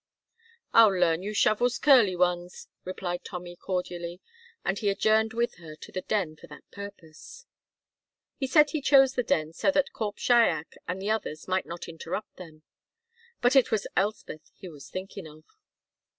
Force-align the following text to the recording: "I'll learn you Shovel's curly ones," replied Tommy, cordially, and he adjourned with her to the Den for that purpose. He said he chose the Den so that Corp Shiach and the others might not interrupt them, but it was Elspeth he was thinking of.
"I'll 0.73 0.89
learn 0.89 1.21
you 1.21 1.31
Shovel's 1.31 1.77
curly 1.77 2.15
ones," 2.15 2.67
replied 2.83 3.23
Tommy, 3.23 3.55
cordially, 3.55 4.19
and 4.65 4.79
he 4.79 4.89
adjourned 4.89 5.31
with 5.33 5.57
her 5.57 5.75
to 5.75 5.91
the 5.91 6.01
Den 6.01 6.35
for 6.35 6.47
that 6.47 6.63
purpose. 6.71 7.45
He 8.35 8.47
said 8.47 8.71
he 8.71 8.81
chose 8.81 9.13
the 9.13 9.21
Den 9.21 9.53
so 9.53 9.69
that 9.69 9.93
Corp 9.93 10.17
Shiach 10.17 10.75
and 10.87 10.99
the 10.99 11.11
others 11.11 11.47
might 11.47 11.67
not 11.67 11.87
interrupt 11.87 12.37
them, 12.37 12.63
but 13.41 13.55
it 13.55 13.69
was 13.69 13.85
Elspeth 13.95 14.49
he 14.55 14.67
was 14.67 14.89
thinking 14.89 15.27
of. 15.27 15.43